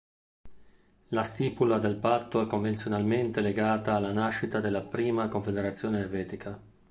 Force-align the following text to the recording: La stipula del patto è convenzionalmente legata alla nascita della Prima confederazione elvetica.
La 1.09 1.23
stipula 1.23 1.77
del 1.77 1.95
patto 1.97 2.41
è 2.41 2.47
convenzionalmente 2.47 3.39
legata 3.39 3.93
alla 3.93 4.11
nascita 4.11 4.59
della 4.59 4.81
Prima 4.81 5.27
confederazione 5.29 5.99
elvetica. 5.99 6.59